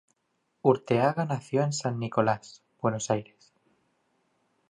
[0.63, 3.53] Urteaga nació en San Nicolás, Buenos Aires.